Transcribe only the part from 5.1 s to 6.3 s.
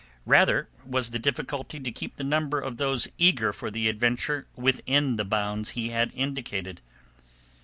the bounds he had